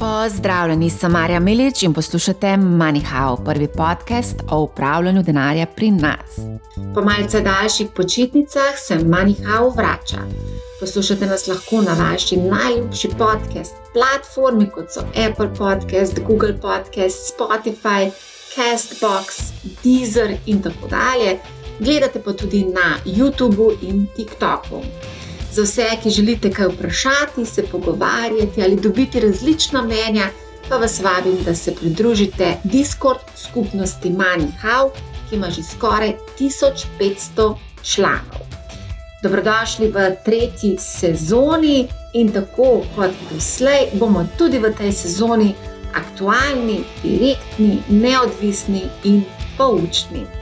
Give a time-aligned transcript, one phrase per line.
[0.00, 6.38] Pozdravljeni, sem Marja Milič in poslušate MoneyHow, prvi podcast o upravljanju denarja pri nas.
[6.94, 10.18] Po malce daljših počitnicah se MoneyHow vrača.
[10.80, 18.10] Poslušate nas lahko na vaši najljubši podcast platformi, kot so Apple Podcast, Google Podcast, Spotify,
[18.54, 19.52] Castbox,
[19.84, 21.38] Deezer in tako dalje.
[21.78, 24.82] Gledate pa tudi na YouTubu in TikToku.
[25.52, 30.28] Za vse, ki želite kaj vprašati, se pogovarjati ali dobiti različna mnenja,
[30.68, 34.90] pa vas vabim, da se pridružite Discord skupnosti MoneyHow,
[35.28, 38.40] ki ima že skoraj 1500 članov.
[39.22, 45.54] Dobrodošli v tretji sezoni in tako kot doslej bomo tudi v tej sezoni
[45.94, 49.22] aktualni, direktni, neodvisni in
[49.58, 50.39] poučni.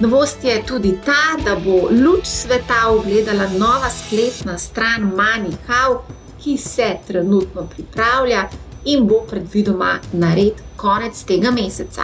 [0.00, 5.98] Novost je tudi ta, da bo luč sveta ugledala nova spletna stran MoneyHow,
[6.44, 8.48] ki se trenutno pripravlja
[8.84, 12.02] in bo predvidoma nared konec tega meseca.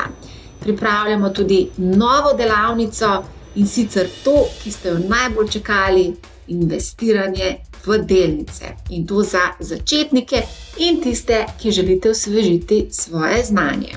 [0.61, 3.25] Pripravljamo tudi novo delavnico
[3.55, 8.75] in sicer to, ki ste jo najbolj čakali, investiranje v delnice.
[8.91, 10.43] In to za začetnike
[10.77, 13.97] in tiste, ki želite osvežiti svoje znanje.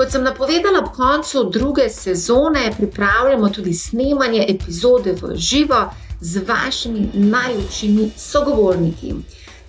[0.00, 7.10] Kot sem napovedala, ob koncu druge sezone pripravljamo tudi snemanje epizode v živo z vašimi
[7.14, 9.14] najljubšimi sogovorniki.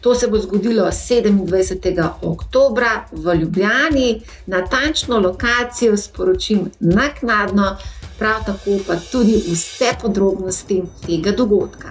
[0.02, 2.10] To se bo zgodilo 27.
[2.22, 7.78] oktober v Ljubljani, natančno lokacijo sporočim naknadno,
[8.20, 11.90] prav tako pa tudi vse podrobnosti tega dogodka.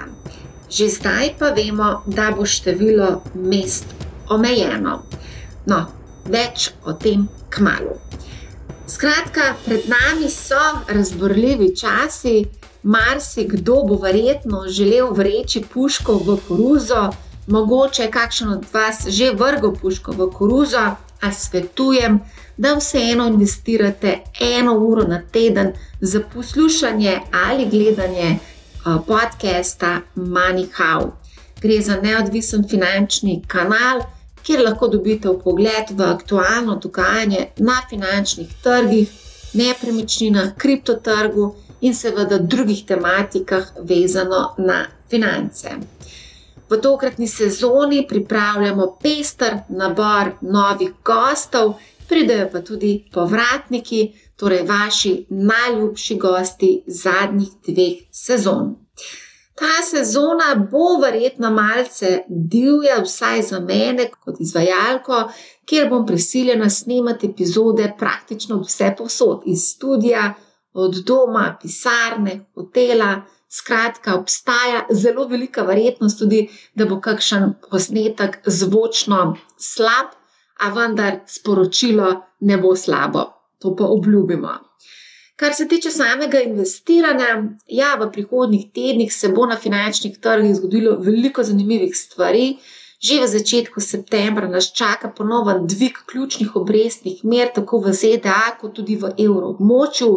[0.71, 3.85] Že zdaj pa vemo, da bo število mest
[4.29, 5.03] omejeno.
[5.67, 5.87] No,
[6.25, 8.01] več o tem k malu.
[8.91, 12.45] Skratka, pred nami so razborljivi časi,
[12.83, 17.11] marsikdo bo verjetno želel vreči puško v koruzo,
[17.47, 20.83] mogoče kakšen od vas že vrgo puško v koruzo,
[21.21, 22.21] a svetujem,
[22.57, 28.39] da vseeno investirate eno uro na teden za poslušanje ali gledanje
[29.07, 31.11] podcasta MoneyHow.
[31.63, 34.01] Gre za neodvisen finančni kanal
[34.43, 39.11] kjer lahko dobite pogled v aktualno dogajanje na finančnih trgih,
[39.55, 45.71] nepremičninah, kriptotrgu in seveda drugih tematikah vezano na finance.
[46.71, 51.75] V tokratni sezoni pripravljamo pester nabor novih gostov,
[52.09, 58.77] pridejo pa tudi povratniki, torej vaši najljubši gosti zadnjih dveh sezon.
[59.61, 65.19] Ta sezona bo verjetno malce divja, vsaj za mene, kot izvajalko,
[65.69, 70.33] kjer bom prisiljena snemati epizode praktično vse posod, iz studia,
[70.73, 73.21] od doma, pisarne, hotela.
[73.51, 76.45] Skratka, obstaja zelo velika verjetnost tudi,
[76.75, 80.13] da bo kakšen posnetek zvočno slab,
[80.61, 83.25] a vendar sporočilo ne bo slabo.
[83.59, 84.70] To pa obljubimo.
[85.41, 87.29] Kar se tiče samega investiranja,
[87.67, 92.59] ja, v prihodnih tednih se bo na finančnih trgih zgodilo veliko zanimivih stvari.
[93.01, 98.75] Že v začetku septembra nas čaka ponoven dvig ključnih obrestnih mer, tako v ZDA, kot
[98.77, 100.11] tudi v evroobmočju.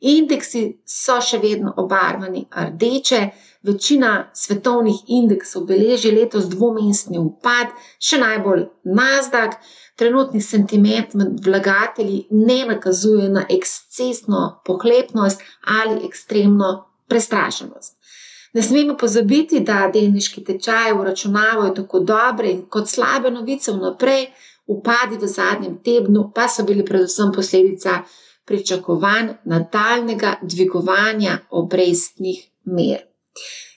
[0.00, 3.20] Indeksi so še vedno obarvani rdeče,
[3.62, 9.56] večina svetovnih indeksov beleži letos dvomestni upad, še najbolj Nasdaq.
[10.00, 16.70] Trenutni sentiment med vlagatelji ne nakazuje na ekscesno pohlepnost ali ekstremno
[17.08, 17.98] prestrašenost.
[18.52, 24.26] Ne smemo pozabiti, da delniški tečaji uračunavajo tako dobre in kot slabe novice vnaprej,
[24.66, 28.00] upadi v zadnjem tednu pa so bili predvsem posledica
[28.44, 33.09] pričakovanj nadaljnega dvigovanja obrestnih mer.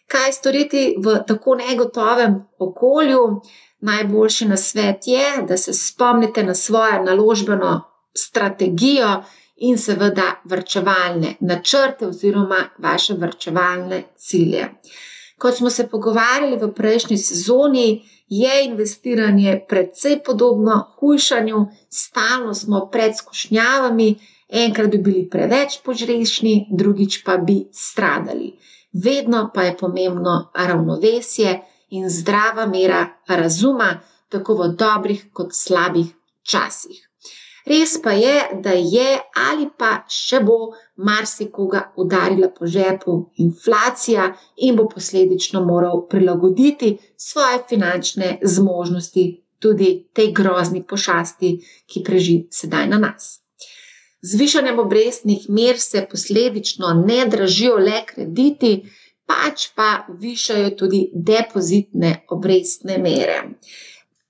[0.08, 3.42] Kaj storiti v tako negotovem okolju?
[3.84, 7.82] najboljši na svet je, da se spomnite na svojo naložbeno
[8.18, 9.24] strategijo
[9.56, 14.70] in seveda vrčevalne načrte oziroma vaše vrčevalne cilje.
[15.38, 23.18] Kot smo se pogovarjali v prejšnji sezoni, je investiranje precej podobno hujšanju, stalno smo pred
[23.18, 24.16] skušnjavami,
[24.50, 28.54] enkrat bi bili preveč požrešni, drugič pa bi stradali.
[28.94, 31.60] Vedno pa je pomembno ravnovesje,
[31.94, 34.00] in zdrava mera razuma,
[34.30, 36.08] tako v dobrih kot slabih
[36.42, 37.10] časih.
[37.70, 43.14] Res pa je, da je ali pa še bo marsikoga udarila po žepu
[43.46, 44.26] inflacija
[44.58, 49.28] in bo posledično moral prilagoditi svoje finančne zmožnosti
[49.60, 51.54] tudi tej grozni pošasti,
[51.88, 53.43] ki preži sedaj na nas.
[54.24, 58.72] Z višanjem obrestnih mer se posledično ne dražijo le krediti,
[59.28, 63.42] pač pa višajo tudi depozitne obrestne mere.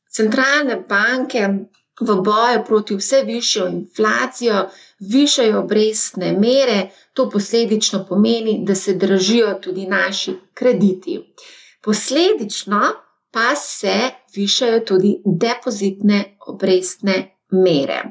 [0.09, 1.45] Centralne banke
[2.01, 4.65] v boju proti vse višjo inflacijo
[4.99, 11.19] višajo obrestne mere, to posledično pomeni, da se dražijo tudi naši krediti.
[11.83, 12.81] Posledično
[13.31, 13.95] pa se
[14.35, 18.01] višajo tudi depozitne obrestne mere.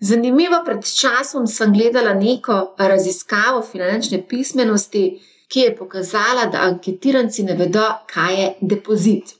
[0.00, 5.06] Zanimivo, pred časom sem gledala neko raziskavo finančne pismenosti,
[5.48, 9.34] ki je pokazala, da anketiranci ne vedo, kaj je depozit.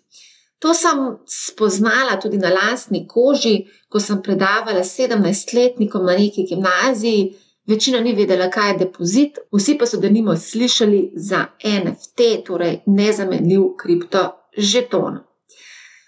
[0.59, 7.35] To sem spoznala tudi na lastni koži, ko sem predavala 17-letnikom na neki gimnaziji.
[7.67, 13.63] Večina ni vedela, kaj je depozit, vsi pa so denimo slišali za NFT, torej nezamenljiv
[13.83, 15.26] kriptožeton.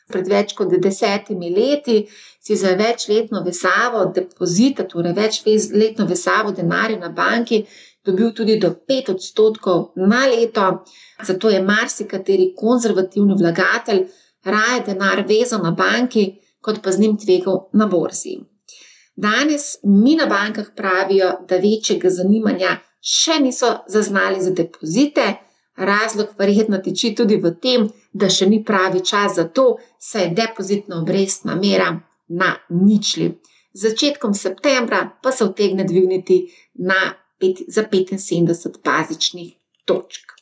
[0.09, 1.99] Pred več kot desetimi leti
[2.41, 7.65] si za večletno vesavo depozita, torej večletno vesavo denarja na banki,
[8.05, 10.85] dobil tudi do 5 odstotkov na leto.
[11.23, 14.07] Zato je marsikateri konzervativni vlagatelj
[14.45, 18.39] raje denar vezal na banki, kot pa z njim tvegal na borzi.
[19.17, 25.35] Danes mi na bankah pravijo, da večjega zanimanja še niso zaznali za depozite.
[25.79, 30.35] Razlog verjetno tiči tudi v tem, da še ni pravi čas za to, saj je
[30.35, 31.93] depozitna obrestna mera
[32.29, 33.31] na ničli.
[33.79, 36.41] Začetkom septembra pa se vtegne dvigniti
[36.83, 39.55] na pet, za 75 bazičnih
[39.87, 40.35] točk.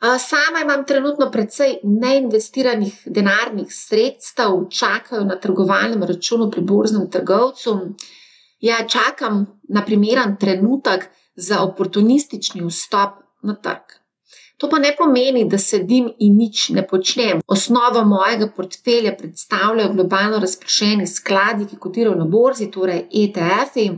[0.00, 7.78] Sama imam trenutno precej neinvestiranih denarnih sredstev, čakajo na trgovalnem računu pri borznem trgovcu.
[8.60, 14.05] Ja, čakam na primeren trenutek za oportunistični vstop na trg.
[14.56, 17.42] To pa ne pomeni, da sedim in nič ne počnem.
[17.46, 23.90] Osnovo mojega portfelja predstavljajo globalno razpršeni skladi, ki kotirajo na borzi, torej ETF-i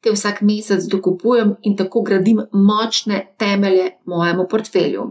[0.00, 5.06] te vsak mesec dokupujem in tako gradim močne temelje mojemu portfelju.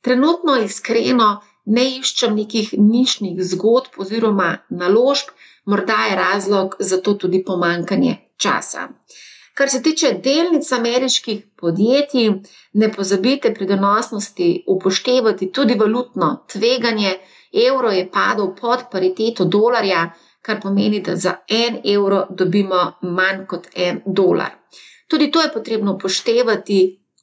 [0.00, 5.30] Trenutno iskreno ne iščem nekih nišnih zgodb oziroma naložb,
[5.66, 8.88] morda je razlog za to tudi pomankanje časa.
[9.56, 12.30] Kar se tiče delnic ameriških podjetij,
[12.72, 17.12] ne pozabite pri donosnosti upoštevati tudi valutno tveganje.
[17.68, 20.10] Evro je padel pod pariteto dolarja,
[20.42, 24.50] kar pomeni, da za en evro dobimo manj kot en dolar.
[25.08, 26.80] Tudi to je potrebno upoštevati,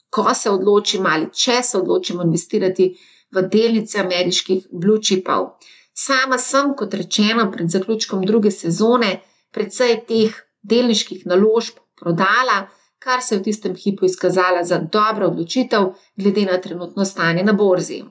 [0.09, 2.89] ko se odločimo ali če se odločimo investirati
[3.31, 5.45] v delnice ameriških blue chipov.
[5.93, 9.19] Sama sem, kot rečeno, pred zaključkom druge sezone
[9.51, 12.65] predvsej teh delniških naložb prodala,
[13.03, 17.53] kar se je v tistem hipu izkazala za dobro odločitev, glede na trenutno stanje na
[17.53, 18.03] borzi.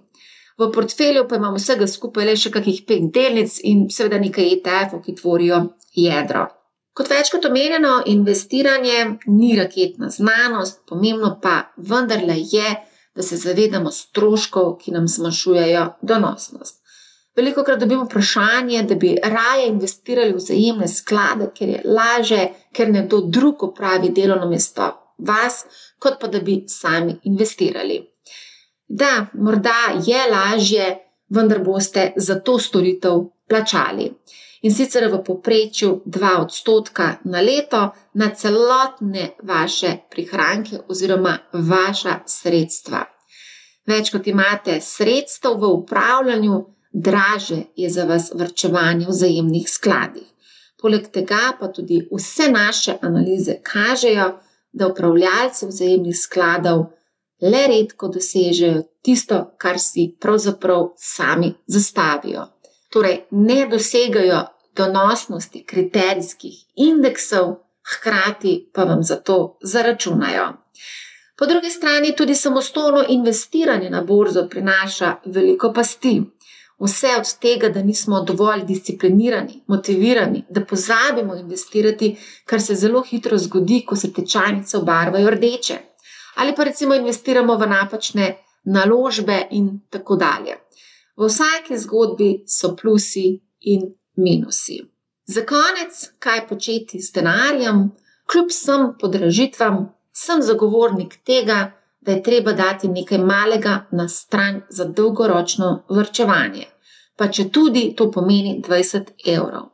[0.59, 5.01] V portfelju pa imamo vsega skupaj le še kakih pet delnic in seveda nekaj ETF-ov,
[5.07, 5.63] ki tvorijo
[5.97, 6.47] jedro.
[6.93, 12.75] Kot večkrat omenjeno, investiranje ni raketna znanost, pomembno pa vendarle je,
[13.17, 16.82] da se zavedamo stroškov, ki nam zmanjšujejo donosnost.
[17.37, 22.43] Veliko krat dobimo vprašanje, da bi raje investirali v vzajemne sklade, ker je laže,
[22.73, 25.65] ker nekdo drug opravi delovno mesto vas,
[25.99, 28.03] kot pa da bi sami investirali.
[28.89, 30.89] Da, morda je lažje,
[31.29, 34.11] vendar boste za to storitev plačali.
[34.63, 43.03] In sicer v povprečju 2 odstotka na leto na celotne vaše prihranke oziroma vaša sredstva.
[43.87, 46.59] Več kot imate sredstev v upravljanju,
[46.93, 50.29] draže je za vas vrčevanje v vzajemnih skladih.
[50.83, 54.39] Poleg tega pa tudi vse naše analize kažejo,
[54.73, 56.85] da upravljalci vzajemnih skladov
[57.43, 62.47] le redko dosežejo tisto, kar si pravzaprav sami zastavijo.
[62.91, 64.43] Torej, ne dosegajo
[64.77, 70.53] donosnosti kriterijskih indeksov, hkrati pa vam za to zaračunajo.
[71.39, 76.23] Po drugi strani tudi samostojno investiranje na borzo prinaša veliko pasti.
[76.83, 83.39] Vse od tega, da nismo dovolj disciplinirani, motivirani, da pozabimo investirati, kar se zelo hitro
[83.39, 85.79] zgodi, ko se tečajnice obarvajo rdeče
[86.35, 90.57] ali pa recimo investiramo v napačne naložbe in tako dalje.
[91.17, 93.81] V vsaki zgodbi so plusi in
[94.17, 94.81] minusi.
[95.25, 97.91] Za konec, kaj početi s denarjem,
[98.33, 104.85] kljub vsem podražitvam, sem zagovornik tega, da je treba dati nekaj malega na stran za
[104.85, 106.65] dolgoročno vrčevanje,
[107.17, 109.71] pa če tudi to pomeni 20 evrov.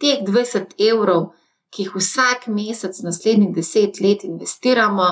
[0.00, 1.32] Teh 20 evrov,
[1.70, 5.08] ki jih vsak mesec naslednjih 10 let investiramo,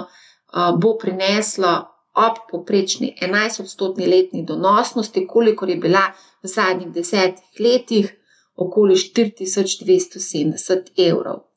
[0.81, 1.75] bo prineslo
[2.19, 6.09] ob poprečni 11-odstotni letni donosnosti, kolikor je bila
[6.43, 8.15] v zadnjih desetih letih,
[8.57, 11.48] okoli 4270 evrov.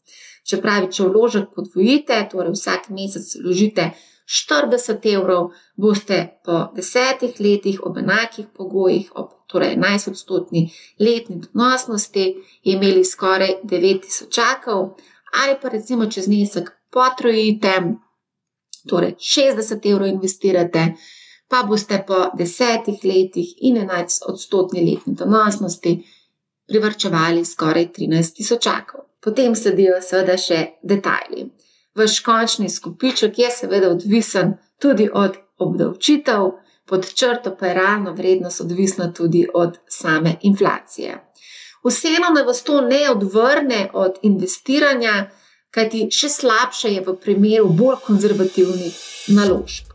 [0.47, 3.91] Če pravi, če vložek podvojite, torej vsak mesec vložite
[4.31, 10.69] 40 evrov, boste po desetih letih ob enakih pogojih, ob torej 11-odstotni
[10.99, 12.25] letni donosnosti,
[12.63, 14.95] imeli skoraj 9000 čakov,
[15.43, 17.75] ali pa recimo če znesek potrojite,
[18.87, 20.87] torej 60 evrov investirate,
[21.51, 25.97] pa boste po desetih letih in 11-odstotni letni donosnosti
[26.67, 29.10] privrčevali skoraj 13 tisočakov.
[29.21, 31.49] Potem sledijo seveda še detajli.
[31.95, 36.47] Vaš končni skupiček je seveda odvisen tudi od obdavčitev,
[36.89, 41.19] pod črto pa je realna vrednost odvisna tudi od same inflacije.
[41.85, 45.29] Vseeno naj vas to ne odvrne od investiranja,
[45.71, 48.99] kajti še slabše je v primeru bolj konzervativnih
[49.37, 49.90] naložb.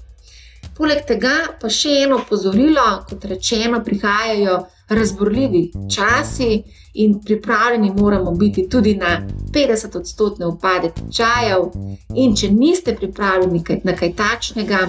[0.76, 4.56] Poleg tega pa še eno pozorilo, kot rečeno, prihajajo
[4.88, 5.62] razborljivi
[5.94, 6.62] časi
[7.02, 11.70] in pripravljeni moramo biti tudi na 50-odstotne upade tečajev.
[12.14, 14.82] In če niste pripravljeni na kaj takšnega,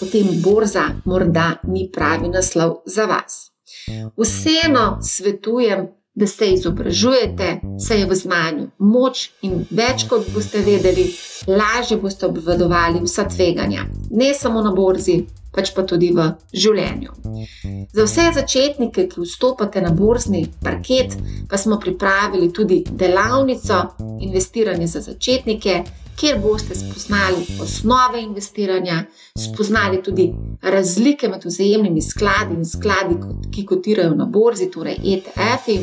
[0.00, 3.50] potem borza morda ni pravi naslov za vas.
[4.16, 11.06] Vseeno svetujem, da se izobražujete, se je v znanju moč in več kot boste vedeli,
[11.46, 15.20] lažje boste obvladovali vsa tveganja, ne samo na borzi,
[15.54, 17.14] pač pa tudi v življenju.
[17.94, 21.16] Za vse začetnike, ki vstopate na borzni parket,
[21.50, 23.82] pa smo pripravili tudi delavnico
[24.20, 25.82] Investiranje za začetnike,
[26.20, 29.04] kjer boste spoznali osnove investiranja,
[29.38, 33.16] spoznali tudi razlike med vzajemnimi skladi in skladi,
[33.54, 35.78] ki kotirajo na borzi, torej ETF-i.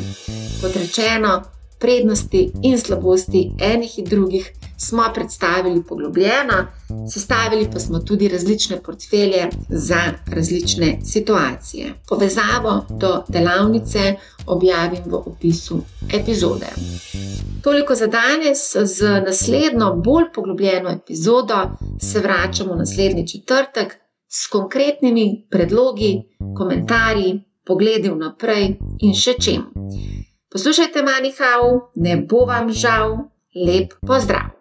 [0.61, 1.41] Kot rečeno,
[1.79, 6.67] prednosti in slabosti enih in drugih smo predstavili poglobljeno,
[7.13, 10.01] sestavili pa smo tudi različne portfelje za
[10.35, 11.93] različne situacije.
[12.09, 14.15] Povezavo do delavnice
[14.45, 15.81] objavim v opisu
[16.13, 16.67] epizode.
[17.63, 18.57] Toliko za danes,
[18.95, 23.95] z naslednjo, bolj poglobljeno epizodo se vračamo naslednji četrtek
[24.29, 26.23] s konkretnimi predlogi,
[26.57, 29.65] komentarji, pogledi vnaprej in še čem.
[30.51, 33.17] Poslušajte, manjhau, ne bo vam žal,
[33.55, 34.56] lep pozdrav!